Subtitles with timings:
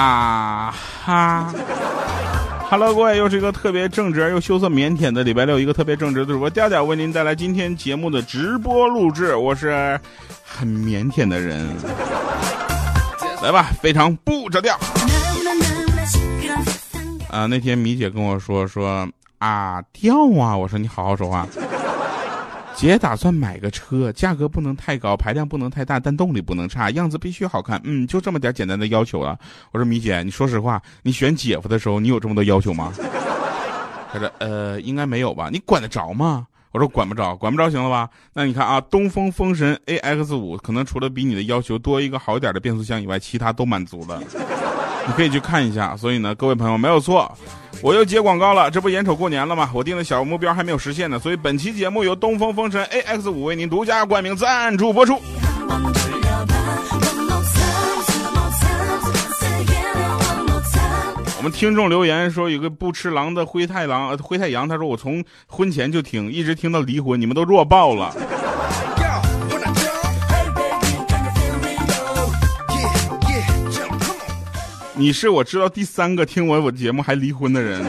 [0.00, 0.74] 啊
[1.04, 1.52] 哈
[2.70, 9.36] ，Hello，各位，又是一个特别正直又羞涩腼腆的礼拜六，一个特别正直的主播调调为您带来今天节目的直播录制。
[9.36, 10.00] 我是
[10.42, 11.68] 很腼腆的人，
[13.42, 14.74] 来吧，非常不着调。
[17.28, 21.46] 啊，那天米姐跟我说说啊调啊，我说你好好说话。
[22.80, 27.78] 姐打算买个车，价格不能太高，排量不能太大，但动力不能差，样子必须好看。
[27.84, 29.38] 嗯，就这么点简单的要求了。
[29.70, 32.90] 我说米姐，你说实话，你选姐夫的时候，你有这么多要求吗？
[34.10, 35.50] 他说呃，应该没有吧？
[35.52, 36.46] 你管得着吗？
[36.72, 38.08] 我说管不着，管不着行了吧？
[38.32, 44.22] 那你看啊，东风风神 A X 五可能除了比你的要求多一个好一点的变速箱以外，其他都满足了。
[45.12, 45.96] 可以去看一下。
[45.96, 47.30] 所以呢，各位朋友没有错。
[47.82, 49.70] 我又接广告了，这不眼瞅过年了吗？
[49.72, 55.18] 我定的小目标还没有实现呢，所以本期节目由东风风神 A X 五为您独家冠名赞助播出。
[61.38, 68.14] 我们听众留言说，有个不吃狼的灰太狼，灰太阳，他说我从婚前就听，一直听到离婚，你们都弱爆了。
[75.00, 77.82] 你是我知道第三个听我我节目还离婚的人，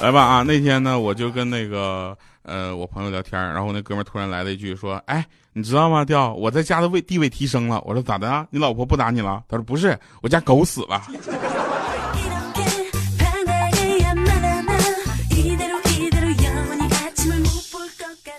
[0.00, 0.44] 来吧啊！
[0.44, 6.04] 那天呢，我就跟那个呃我朋友聊天，然后那哥们突然来了一句说：“哎，你知道吗？
[6.04, 8.46] 调我在家的位地位提升了。”我说：“咋的啊？
[8.48, 11.02] 你老婆不打你了？”他说：“不是，我家狗死了。”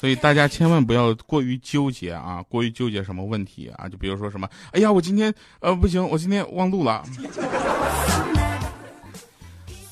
[0.06, 3.89] 所以大家千万不要过于纠结啊，过于纠结什么问题啊？
[3.89, 7.03] 就比如说什么，哎呀，我今天呃不行，我今天忘录了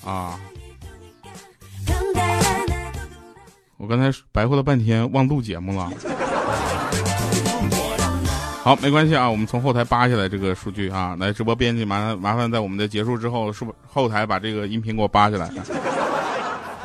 [0.05, 0.39] 啊！
[3.78, 5.92] 我刚才白活了半天，忘录节目了。
[8.64, 15.49] 好，没关系啊，我们从后台扒下来这个数据啊，来直播编辑麻烦麻烦在我们的结束之后，是不后台把这个音频给我扒下来？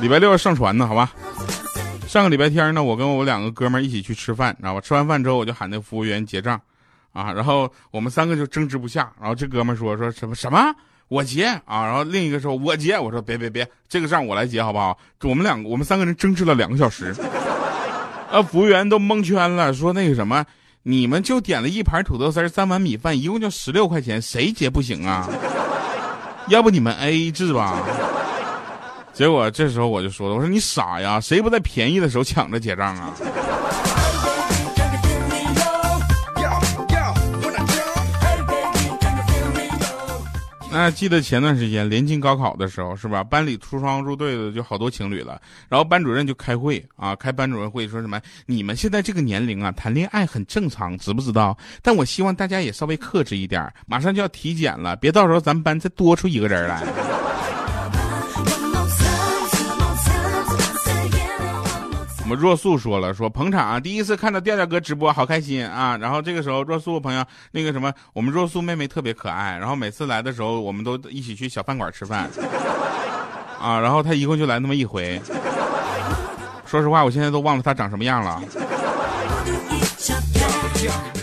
[0.01, 1.13] 礼拜六要上传呢，好吧？
[2.09, 4.81] 上个礼拜天呢，我跟我两个哥们一起去吃饭，知道吧？
[4.81, 6.59] 吃完饭之后，我就喊那服务员结账，
[7.13, 10.75] 啊，然后我们三个就争执不下，然后这哥们说说什么什么
[11.09, 14.97] 我结啊，然后另一个说我结，我说别别别，这个账我来结好不好？
[15.23, 17.15] 我们两个我们三个人争执了两个小时，
[18.33, 20.43] 啊，服务员都蒙圈了，说那个什么，
[20.85, 25.29] 你们就点了一盘土豆丝三碗米饭，一共就十六块钱，谁结不行啊？
[26.49, 27.83] 要不你们 A A 制吧？
[29.19, 33.13] 结果这时候我就说了，我说你傻呀，谁不在便宜的时候抢着结账啊？
[40.71, 43.25] 那记得前段时间临近高考的时候，是吧？
[43.25, 48.21] 班里出双入对的就好多情侣了，然后班主任就开会啊，开班主任会说什么？
[48.47, 51.59] 你们现在这个年龄啊，谈恋爱很正常，知不知道？
[51.83, 56.87] 但我希望大家也稍微克制一点，马上就要体检了，别到时候咱们班再多出一个人来。
[62.29, 65.97] 我们若素说了，说捧场啊，第一次看到调调哥直播，好开心啊！
[65.97, 72.29] 然后这个时候，若素朋友，那个什么，我们若素妹妹特别可爱，然后每次来的时候，我们都一起去小饭馆吃饭，
[73.59, 75.19] 啊，然后她一共就来那么一回。
[76.67, 78.43] 说实话，我现在都忘了她长什么样了。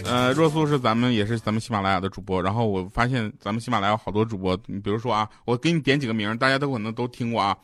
[0.06, 7.56] 呃，若素是咱们也是咱们喜马拉雅的主播，然后我发现咱们喜马拉雅好多主播，你比如说啊，我给你点几个名，大家都可能都听过啊。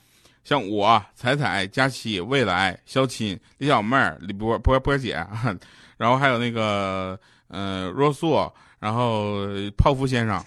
[0.44, 5.26] 像我、彩彩、佳琪、未来、肖钦、李小妹儿、李波波波姐，
[5.98, 9.46] 然后还有那个呃若素，然后
[9.78, 10.44] 泡芙先生，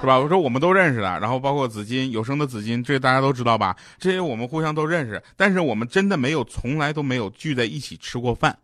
[0.00, 0.18] 是吧？
[0.18, 3.74] 我说我们都认识的，然后包括紫金有声的紫金，这大家都知道吧？
[3.98, 8.56] 这些我们互相都认识，但是我们真的没有，从来都没有聚在一起吃过饭，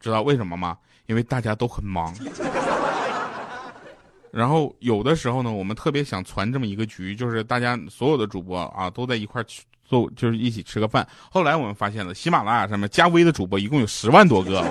[0.00, 0.78] 知道为什么吗？
[1.06, 2.14] 因为大家都很忙。
[4.30, 11.06] 然后有的时候呢，我们特别想攒这么一个局，就是大家所有的主播啊都在一块去做，就是一起吃个饭。
[11.30, 14.64] 后来我们发现了，喜马拉雅上面加微的主播一共有十万多个。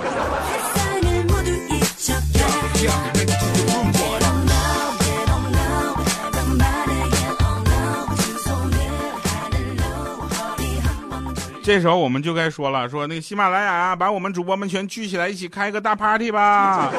[11.64, 16.90] 这时候我们就该说了，说那个喜马拉雅把我们主播们全聚起来，一起开个大 party 吧。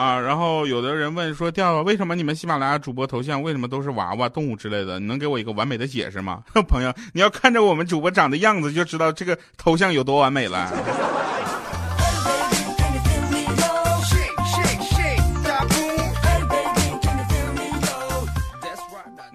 [0.00, 4.98] 啊，然后有的人问说：“调为什么你们喜马拉雅主播头像为什么都是娃娃、动物之类的？
[4.98, 10.72] 你能给我一个完美的解释吗？” 朋友，你要看着我们主播长的样子，就知道这个头像有多完美了。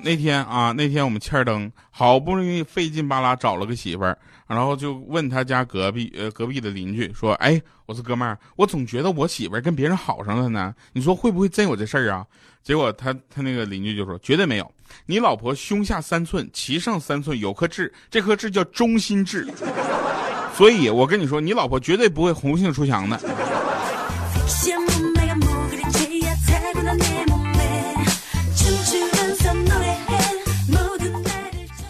[0.05, 4.15] 那天啊，那天我们欠灯，好不容易费劲巴拉找了个媳妇儿，
[4.45, 7.11] 然后就问他家隔壁呃隔壁的邻居。
[7.11, 12.23] 说：“哎，我说哥们儿，我总觉得我媳妇儿跟别人好上了呢，你说会不会真有这事儿啊？”
[12.61, 14.71] 结果他他那个邻居就说：“绝对没有，
[15.07, 19.47] 你老婆胸下三寸，脐上三寸，有颗痣，这颗痣叫中心痣，
[20.53, 23.19] 所以我跟你说，你老婆绝对不会红杏出墙的。”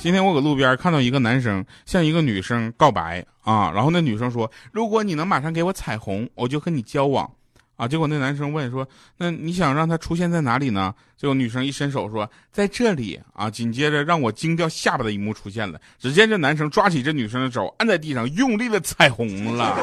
[0.05, 7.27] 今天我搁路边看到一个男生向一个女生告白啊，然后那女生说：“如果你能马上给我彩虹，我就和你交往。”
[7.75, 8.87] 啊，结果那男生问说
[9.17, 19.75] ：“那你想让他出现在哪里呢？”结果女生一伸手说：“在这里。”啊，紧接着让我惊掉下巴的一幕出现了，只见这男生抓起这女生的手，按在地上，用力的彩虹了。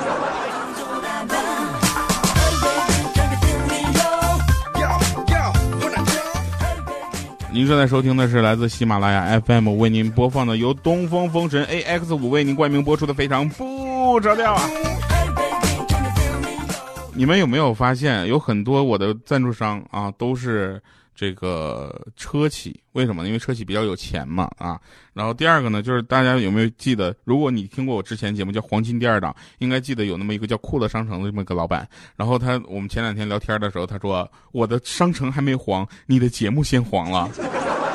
[7.55, 14.71] 您正在收听的是来自喜马拉雅 FM 为您播放的由东风风神 AX 五为您冠名播出的非常不着调啊！
[17.13, 20.81] 你们有没有发现，有很多我的赞助商啊都是
[21.15, 22.79] 这个车企？
[22.93, 23.27] 为什么？
[23.27, 24.81] 因为车企比较有钱嘛啊！
[25.13, 31.89] 然后第二个呢，就是大家有没有记得，如果你听过我之前节目叫《黄金第二档》，应该记得有那么一个叫酷乐商城的这么一个老板。
[32.17, 37.31] 然后他，我们前两天聊天的时候，他说我的商城还没黄，你的节目先黄了，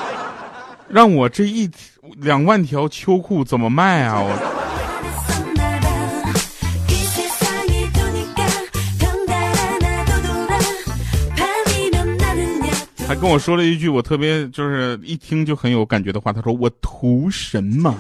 [0.89, 1.69] 让我这一
[2.17, 4.21] 两万条秋裤怎么卖啊？
[4.21, 4.56] 我。
[13.07, 17.95] 还跟我说了一句我特别就是一听就很有感觉的话，他说我图什么？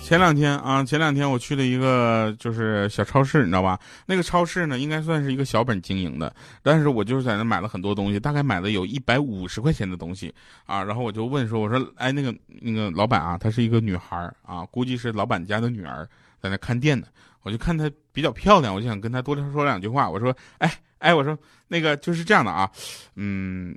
[0.00, 3.76] 前两天啊，前两天我去了一个就是小超市，你知道吧？
[4.06, 6.32] 那个超市呢，应该算是一个小本经营的，
[6.62, 10.32] 但是我就是在那买了很多东西，大概买了有一百五十块钱的东西
[10.66, 10.84] 啊。
[10.84, 16.08] 然后我就问说，我说，哎，那个那个老板啊，她是一个女孩啊，估计是老板家的女儿，
[16.40, 17.08] 在那看店呢。
[17.42, 20.08] 我就看她比较漂亮，我就想跟她多说两句话。
[20.08, 20.72] 我说，哎。
[21.00, 21.36] 哎，我说
[21.68, 22.70] 那个就是这样的啊，
[23.16, 23.76] 嗯，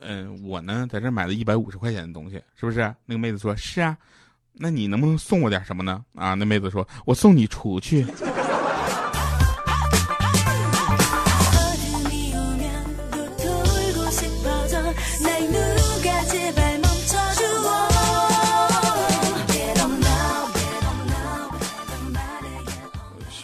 [0.00, 2.80] 嗯，我呢在这买了一百五十块钱的东西，是不是？
[3.06, 3.96] 那个妹子说是啊，
[4.52, 6.04] 那你能不能送我点什么呢？
[6.14, 8.04] 啊，那妹子说，我送你出去。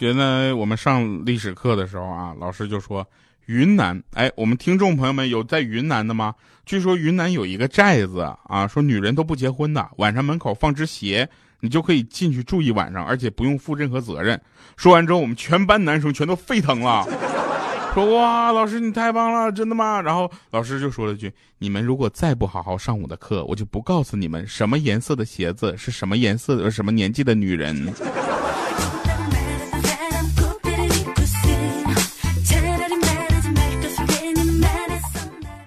[0.01, 3.05] 觉得我们上历史课的时候啊，老师就说
[3.45, 6.33] 云南，哎，我们听众朋友们有在云南的吗？
[6.65, 14.41] 据说云南有一个寨子啊，说女人都不结婚的，晚上门口放只鞋，你就可以进去住一晚上，而且不用负任何责任。
[14.75, 17.07] 说完之后，我们全班男生全都沸腾了，
[17.93, 20.01] 说哇，老师你太棒了，真的吗？
[20.01, 27.93] 然后老师就说了句，你们如果再不好好上我的课，我就不告诉你们什么颜色的鞋子是什么颜色的什么年纪的女人。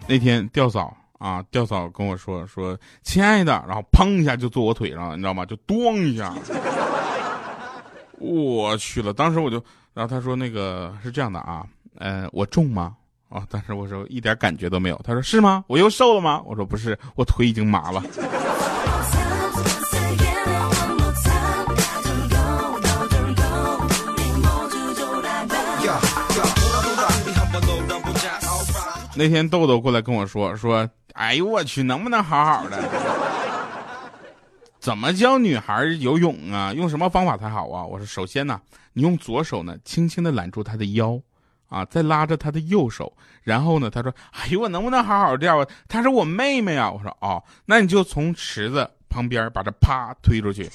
[0.06, 5.46] 那天吊嫂啊，吊嫂跟我说说，亲爱的，然后砰一下就坐我腿上了，你知道吗？
[5.46, 6.34] 就咣一下，
[8.18, 9.12] 我去了。
[9.12, 9.62] 当时我就，
[9.94, 11.66] 然后他说那个是这样的啊，
[11.96, 12.94] 呃，我重吗？
[13.30, 15.00] 啊，当时我说一点感觉都没有。
[15.02, 15.64] 他说是吗？
[15.66, 16.42] 我又瘦了吗？
[16.44, 18.02] 我说不是，我腿已经麻了。
[29.16, 32.82] 那天豆豆过来跟我说说，哎呦我去，能不能好好的？
[34.80, 36.72] 怎么教女孩游泳啊？
[36.72, 37.84] 用什么方法才好啊？
[37.84, 38.60] 我说，首先呢，
[38.92, 41.18] 你用左手呢，轻轻的揽住她的腰，
[41.68, 45.66] 啊，再拉着她的右手，然后呢，他说，哎呦我能不能好好钓啊？
[45.88, 46.90] 她是我妹妹啊。
[46.90, 50.68] 我说，哦，那你就从池子旁边把她啪推出去。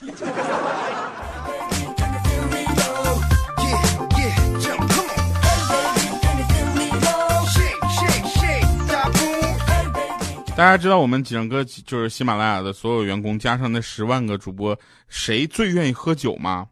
[10.59, 16.67] 大家知道我们整个就是喜马拉雅的所有员工加上那十万个主播，谁最愿意喝酒吗？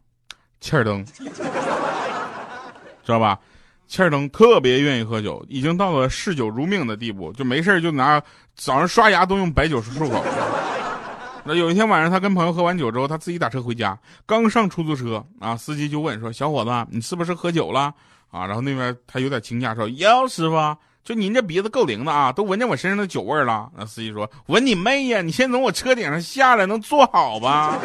[0.60, 1.24] 切尔登，知
[3.06, 3.40] 道吧？
[3.88, 8.22] 切尔登特别愿意喝酒，已经到了嗜酒如命的地步，就没事就拿
[8.58, 10.22] 早上刷牙都用白酒漱口。
[11.46, 17.94] 那有一天晚上，他跟朋友喝完酒之后，他自己打车回家，刚上出租车啊，司机就问说：“小伙子，你是不是喝酒了？”
[18.32, 20.76] 啊，然后那边他有点惊讶说：“哟，师傅。”
[21.08, 23.72] 就您这鼻子够灵的啊，都闻见我身上的酒味了。
[23.78, 25.22] 那司机说：“闻你妹呀！
[25.22, 27.78] 你先从我车顶上下来，能坐好吧？”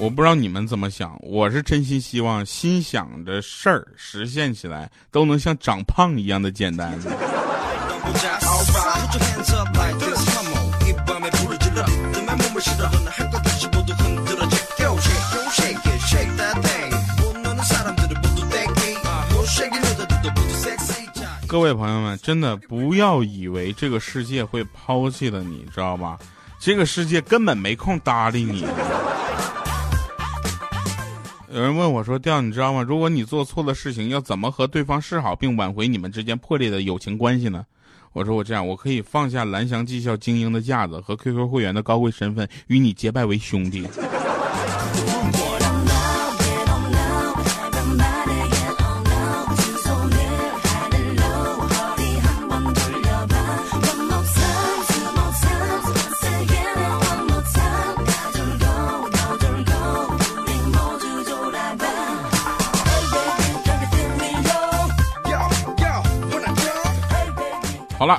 [0.00, 7.12] 我不知道你们怎么想，我是真心希望心想的事儿实现起来都能像长胖一样的简单的。
[21.50, 26.16] 各位朋友们，真的不要以为这个世界会抛弃了你，知道吧？
[26.60, 28.64] 这个世界根本没空搭理你。
[31.52, 32.84] 有人问我说：“调，你知道吗？
[32.84, 37.66] 如果你做错了事情，要怎么和对方示好，并挽回你们之间破裂的友情关系呢？”
[38.14, 43.84] 我说：“我这样，我可以放下蓝翔技校精英的架子和 QQ 会员的高贵身份，与你结拜为兄弟。”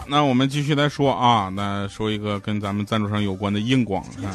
[0.07, 4.29] 那我们继续来说啊，那说一个跟咱们赞助商有关的硬广啊。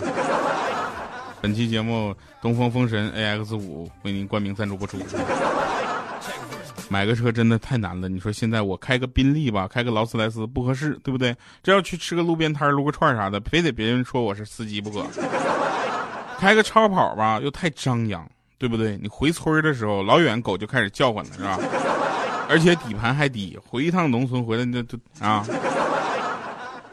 [1.40, 4.98] 本期节目东风风神 AX 五为您冠名赞助播出。
[6.88, 11.34] 买个车真的太难了，你说现在我开个宾利吧，开个劳斯莱斯不合适，对不对？
[11.62, 15.04] 这要去吃个路边摊撸个串啥的，非得别人说我是司机不可。
[16.38, 18.24] 开个超跑吧，又太张扬，
[18.56, 18.96] 对不对？
[19.02, 21.58] 你回村的时候，老远狗就开始叫唤了，是吧？
[22.48, 25.44] 而且底盘还低，回一趟农村回来那都啊，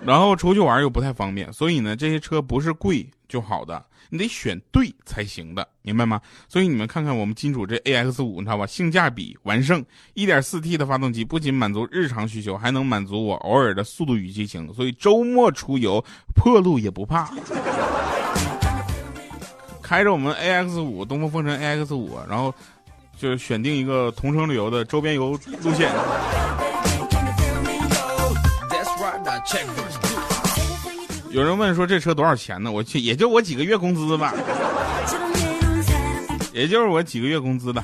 [0.03, 6.19] 然后出去玩又不太方便，所以呢，这些车不是贵就好的，你得选对才行的，明白吗？
[6.49, 8.65] 所以你们看看我们金主这 A X 五，你知道吧？
[8.65, 16.03] 性价比完胜，1.4T 的发动机不仅满足日常需求，还能满足我偶尔的速度与激情，所以周末出游
[16.35, 17.29] 破路也不怕。
[19.81, 22.53] 开着我们 A X 五，东风风神 A X 五，然后。
[23.23, 25.89] 就是选定一个同城旅游的周边游路线。
[31.29, 32.69] 有人问说这车多少钱呢？
[32.69, 34.33] 我去，也就我几个月工资吧，
[36.51, 37.81] 也就是我几个月工资的，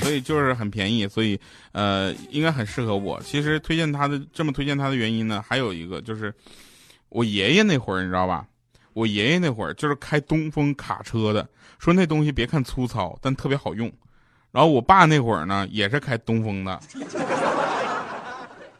[0.00, 1.38] 所以就是很便宜，所以
[1.72, 3.20] 呃应该很适合我。
[3.22, 6.32] 其实推荐他的这么推荐他的原因呢，还有一个就是
[7.10, 8.46] 我爷爷那会儿你知道吧？
[8.94, 11.46] 我爷爷那会儿就是开东风卡车的，
[11.78, 13.92] 说那东西别看粗糙，但特别好用。
[14.52, 16.78] 然后我爸那会儿呢，也是开东风的，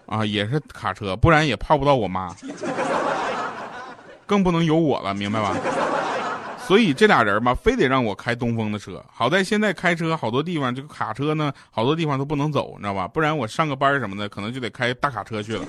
[0.07, 2.35] 啊，也是卡车，不然也泡不到我妈，
[4.27, 5.57] 更不能有我了，明白吧？
[6.67, 9.03] 所以这俩人吧，非得让我开东风的车。
[9.11, 13.09] 好在现在开车好多地方，这个卡车呢，好多地方都不能走，你知道吧？
[13.09, 15.65] 不然我上个班什么的，可能就得开大卡车去了。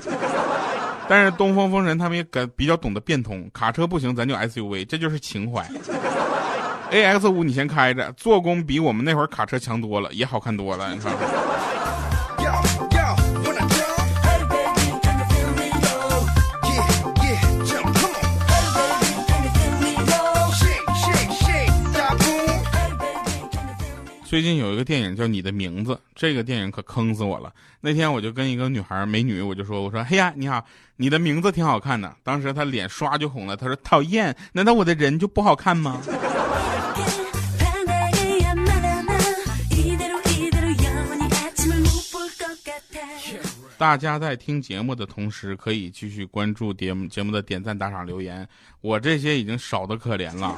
[1.07, 5.65] 但是东风风神他们也敢比较懂得变通，卡车不行，咱就 SUV，这就是情怀。
[6.93, 11.11] A X 五，你先开着，做工比我们那会儿卡车强多了，也好看多了，你看。
[24.23, 27.51] 最近有一个电影叫《你的名字》，这个电影可坑死我了。
[27.81, 30.63] 那天我就跟一个女孩美女，我就说：“我说，嘿呀，你好，
[30.97, 35.99] 你的名字挺好看的。”当时她脸刷就红了，她说：“讨厌，难道我的人就不好看吗？”
[43.83, 48.47] 大家在听节目的同时，可以继续关注节目节目的点赞、打赏、留言。
[48.79, 50.55] 我这些已经少的可怜了，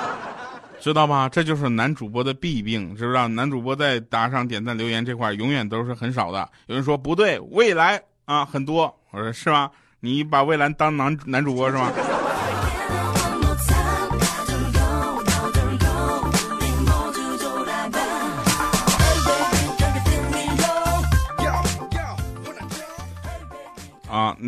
[0.80, 1.28] 知道吧？
[1.28, 3.28] 这就是男主播的弊病，是不知道？
[3.28, 6.48] 男主播在打赏、点赞、留言这块永远都是很少的。
[6.68, 8.98] 有人说不对，未来啊很多。
[9.10, 9.70] 我说是吗？
[10.00, 11.92] 你把未来当男男主播是吗？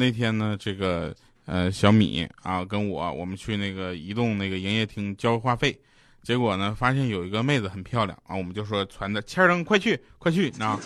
[0.00, 1.14] 那天呢，这个
[1.44, 5.78] 呃小米啊跟我我们去那个移动那个营业厅交话费，
[6.22, 10.80] 结果呢发现有一个妹子很漂亮啊，我们就说传的千儿登快去快去啊，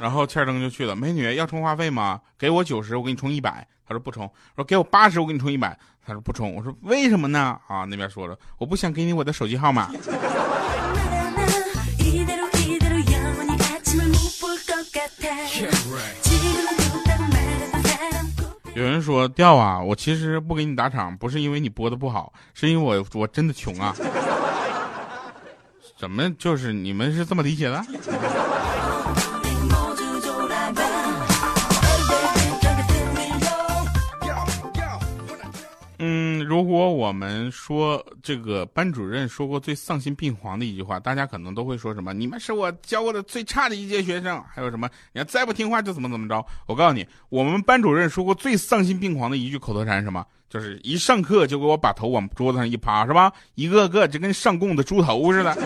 [0.00, 2.18] 然后欠儿登就去了，美女要充话费吗？
[2.38, 3.68] 给我九十，我给你充一百。
[3.86, 5.78] 他说不充，说给我八十，我给你充一百。
[6.04, 7.60] 他说不充，我说为什么呢？
[7.68, 9.92] 啊那边说了，我不想给你我的手机号码。
[18.86, 23.92] 有人说掉啊，我其实不给你打场，不是因为你播的不好，是因为我我真的穷啊。
[25.98, 27.84] 怎么就是你们是这么理解的？
[36.56, 42.14] 如如果我们说这个班主任说过最丧心病狂的一句话，大家可能都会说什么？
[42.14, 44.42] 你们是我教过的最差的一届学生。
[44.52, 44.88] 还有什么？
[45.12, 46.44] 你要再不听话就怎么怎么着？
[46.66, 50.24] 我告诉你，我们班主任说过最丧心病狂的一句口头禅是什么？
[50.48, 53.30] 就是一上课就给我把头往桌子上一趴，是吧？
[53.54, 55.56] 一个个就跟上供的猪头似的。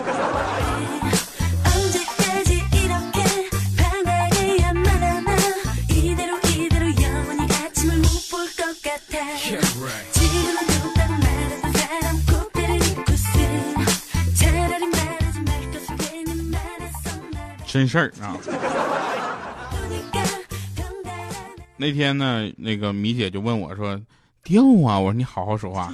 [17.71, 18.35] 真事儿啊！
[21.77, 23.97] 那天呢，那个米姐就问我说
[24.43, 25.89] ：“掉啊！”我说：“你好好说话。”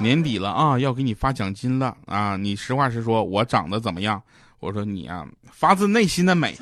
[0.00, 2.38] 年底了啊，要给你发奖金了啊！
[2.38, 4.22] 你实话实说，我长得怎么样？
[4.60, 6.56] 我说你啊，发自内心的美。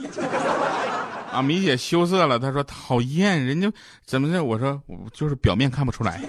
[1.33, 3.71] 啊，米姐羞涩了，她说：“讨厌，人家
[4.05, 6.21] 怎么着？”我说：“我就是表面看不出来。”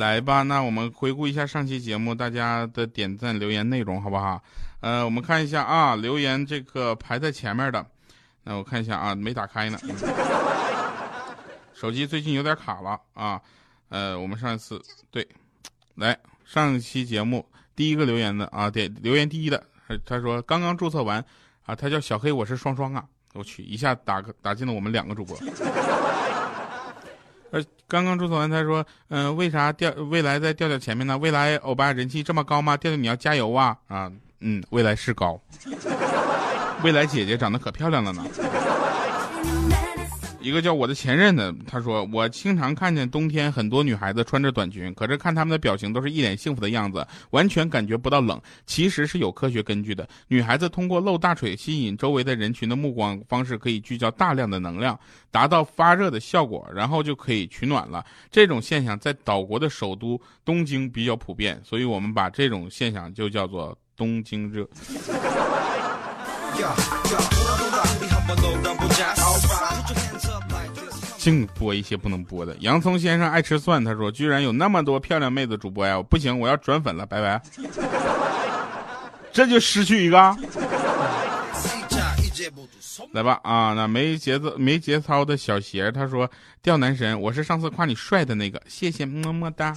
[0.00, 4.42] 来吧，那我们回顾一下上期节目大家的点赞留言内容，好不好？
[4.80, 7.84] 呃，我们看一下啊，留言这个排在前面的，
[8.42, 9.78] 那我看一下啊，没打开呢，
[11.74, 13.38] 手机最近有点卡了啊。
[13.90, 15.28] 呃，我们上一次对，
[15.96, 17.44] 来上一期节目
[17.76, 19.62] 第一个留言的啊，点留言第一的，
[20.06, 21.22] 他说刚刚注册完
[21.66, 23.04] 啊，他叫小黑，我是双双啊，
[23.34, 25.36] 我去一下打个打进了我们两个主播。
[27.50, 31.18] 呃，刚刚注册完，他说，嗯，为啥调未来在调调前面呢？
[31.18, 32.76] 未来欧巴人气这么高吗？
[32.76, 33.76] 调调你要加油啊！
[33.88, 35.40] 啊，嗯，未来是高，
[36.82, 38.24] 未来姐姐长得可漂亮了呢。
[40.40, 48.40] 一个叫我的前任的，他说我经常看见冬天很多女孩子穿着短裙，可是看她们的表情都是一脸幸福的样子，完全感觉不到冷。
[48.64, 54.98] 其实是有科学根据的，女孩子通过露大腿吸引周围的人群的目光方式，可以聚焦大量的能量，
[55.30, 58.02] 达到发热的效果，然后就可以取暖了。
[58.30, 64.66] 这种现象在岛国的首都东京比较普遍，所以我们把这种现象就叫做东京热。
[71.20, 72.56] 净播一些不能播的。
[72.60, 76.02] 洋葱先生爱吃蒜，他说：“居然有那么多漂亮妹子主播呀！
[76.08, 77.42] 不行，我要转粉了，拜拜。
[79.30, 80.36] ”这就失去一个。
[83.12, 86.28] 来吧啊，那没节奏、没节操的小鞋，他说
[86.62, 89.76] ：“掉男神，我是上次夸你帅的那个，谢谢么么哒。”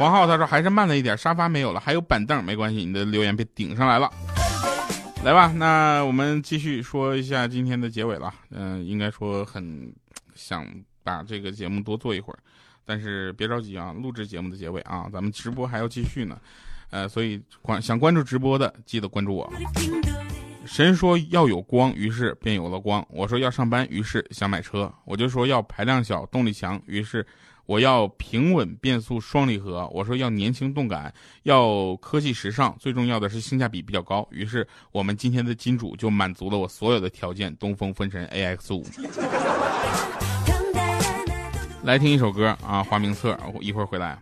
[0.00, 4.10] 王，浩他说：“还是慢了一点，沙发没有了，还有板凳，没关系，你的留言被顶上来了。”
[5.24, 8.32] 来吧，那我们继续说一下今天的结尾了。
[8.50, 9.92] 嗯，应该说很。
[10.34, 10.64] 想
[11.02, 12.38] 把这个节目多做一会儿，
[12.84, 16.40] 但是别着急啊，录制节目的结尾啊，咱们直播还要继续呢，
[16.90, 19.52] 呃，所以关想关注直播的记得关注我。
[20.64, 23.04] 神说要有光，于是便有了光。
[23.10, 24.94] 我说要上班，于是想买车。
[25.04, 27.26] 我就说要排量小，动力强，于是
[27.68, 29.86] 我要平稳变速双离合。
[29.92, 34.26] 我说要年轻动感，要科技时尚，最重要的是性价比比较高。
[34.30, 38.86] 于是我们今天的金主就满足了我所有的条件，东风风神 AX 五。
[41.84, 44.18] 来听一首歌啊，花名册，一会儿回来。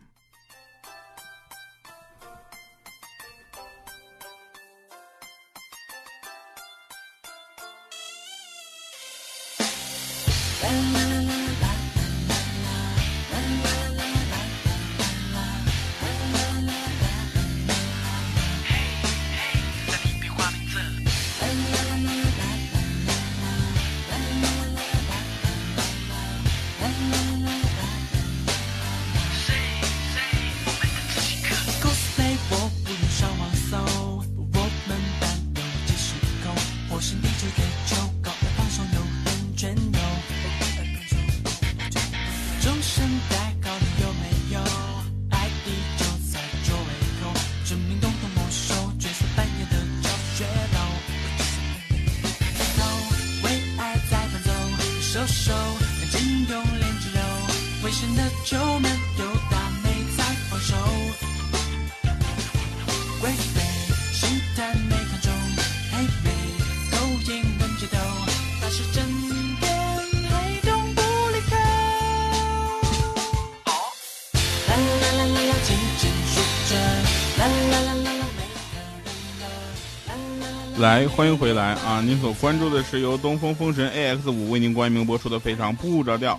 [80.78, 82.02] 来，欢迎回来啊！
[82.04, 86.34] 您所关注的是由东风风神 AX 五为您冠名播出的《非常不着调》。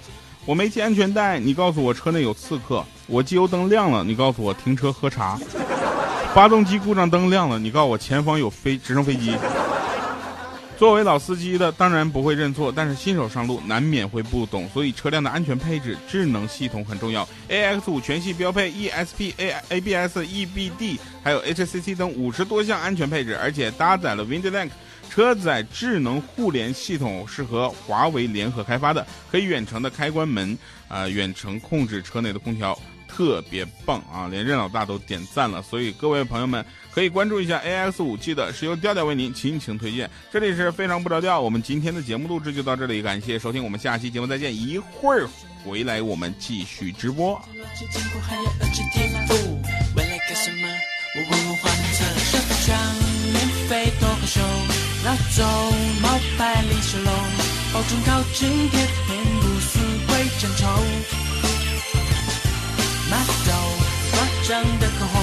[0.46, 5.40] 我没系安全带，你告诉我车内有刺客；我机油灯亮了，你告诉我停车喝茶；
[6.36, 9.34] 发动机故障灯亮了，你告诉我前方有飞直升飞机。
[10.78, 17.28] 作为老司机的，当然不会认错，但是新手上路难免会不懂，所以车辆的安全配置、智能系统很重要。
[17.50, 24.70] AX 五全系标配 ESP、A ABS、EBD，还有 HCC 等五十多项安全配置，而且搭载了 WindLink
[25.10, 30.56] 车载智能互联系统，是和华为联合开发的，可以远程的开关门，
[30.88, 32.78] 啊，远程控制车内的空调。
[33.08, 34.28] 特别棒啊！
[34.30, 40.10] 连任老大都点赞了，所以各位朋友们可以关注一下 A X 五 G 的，是由调调为您倾情推荐。
[40.32, 44.56] 这里是非常不着调，我们今天的节目录制就到这里，感谢收听，我们下期节目再见。
[44.56, 45.28] 一会儿
[45.64, 47.42] 回来我们继续直播。
[63.10, 63.18] 马
[63.48, 63.52] 豆，
[64.12, 64.16] 夸
[64.48, 65.16] 张的口红，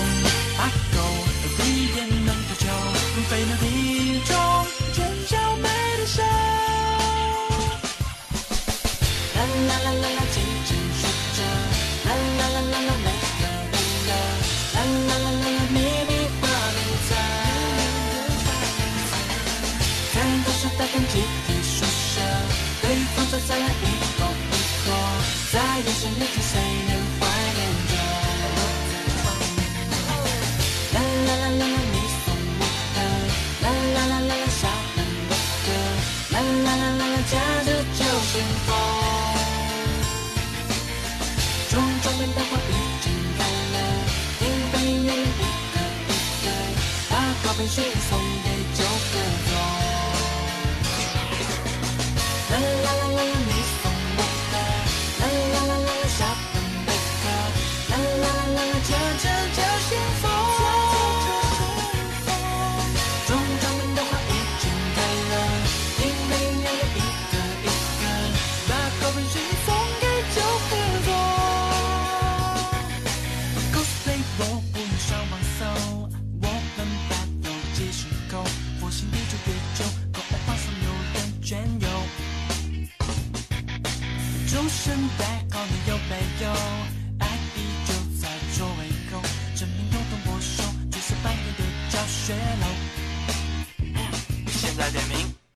[0.58, 0.60] 阿
[0.94, 0.96] 狗，
[1.58, 1.62] 鼻
[1.94, 2.66] 炎能脱臼，
[3.28, 3.62] 飞鸟体
[4.24, 4.32] 重，
[4.94, 4.96] 全
[5.28, 5.68] 脚没
[5.98, 6.22] 得手。
[9.34, 10.18] 啦啦啦啦啦，